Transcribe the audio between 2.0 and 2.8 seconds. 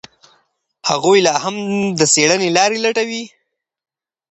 څېړني لارې